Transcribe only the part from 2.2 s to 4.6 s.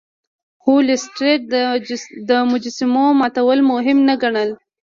د مجسمو ماتول مهم نه ګڼل.